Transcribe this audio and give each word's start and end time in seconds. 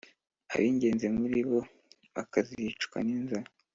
Ab’ingenzi 0.53 1.05
muri 1.17 1.39
bo 1.49 1.59
bakazicwa 2.15 2.97
n’inzara, 3.05 3.49